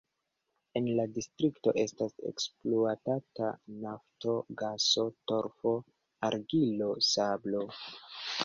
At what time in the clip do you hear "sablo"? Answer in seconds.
7.11-7.67